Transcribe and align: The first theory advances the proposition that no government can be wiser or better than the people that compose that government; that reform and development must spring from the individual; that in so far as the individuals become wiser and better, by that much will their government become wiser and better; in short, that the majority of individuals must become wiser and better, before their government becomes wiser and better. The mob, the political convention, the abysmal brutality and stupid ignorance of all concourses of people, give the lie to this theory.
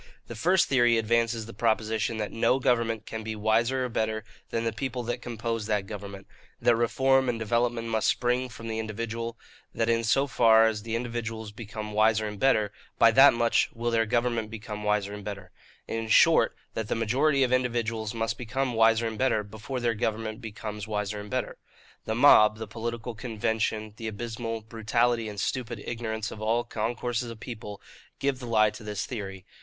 The 0.25 0.35
first 0.35 0.67
theory 0.67 0.97
advances 0.97 1.45
the 1.45 1.53
proposition 1.53 2.17
that 2.17 2.31
no 2.31 2.57
government 2.57 3.05
can 3.05 3.21
be 3.21 3.35
wiser 3.35 3.85
or 3.85 3.89
better 3.89 4.23
than 4.49 4.63
the 4.63 4.73
people 4.73 5.03
that 5.03 5.21
compose 5.21 5.67
that 5.67 5.85
government; 5.85 6.25
that 6.59 6.75
reform 6.75 7.29
and 7.29 7.37
development 7.37 7.87
must 7.87 8.07
spring 8.07 8.49
from 8.49 8.67
the 8.67 8.79
individual; 8.79 9.37
that 9.75 9.89
in 9.91 10.03
so 10.03 10.25
far 10.25 10.65
as 10.65 10.81
the 10.81 10.95
individuals 10.95 11.51
become 11.51 11.91
wiser 11.91 12.25
and 12.27 12.39
better, 12.39 12.71
by 12.97 13.11
that 13.11 13.35
much 13.35 13.69
will 13.75 13.91
their 13.91 14.07
government 14.07 14.49
become 14.49 14.83
wiser 14.83 15.13
and 15.13 15.23
better; 15.23 15.51
in 15.87 16.07
short, 16.07 16.55
that 16.73 16.87
the 16.87 16.95
majority 16.95 17.43
of 17.43 17.53
individuals 17.53 18.15
must 18.15 18.39
become 18.39 18.73
wiser 18.73 19.05
and 19.05 19.19
better, 19.19 19.43
before 19.43 19.79
their 19.79 19.93
government 19.93 20.41
becomes 20.41 20.87
wiser 20.87 21.19
and 21.19 21.29
better. 21.29 21.57
The 22.05 22.15
mob, 22.15 22.57
the 22.57 22.65
political 22.65 23.13
convention, 23.13 23.93
the 23.97 24.07
abysmal 24.07 24.61
brutality 24.61 25.29
and 25.29 25.39
stupid 25.39 25.79
ignorance 25.85 26.31
of 26.31 26.41
all 26.41 26.63
concourses 26.63 27.29
of 27.29 27.39
people, 27.39 27.79
give 28.17 28.39
the 28.39 28.47
lie 28.47 28.71
to 28.71 28.83
this 28.83 29.05
theory. 29.05 29.45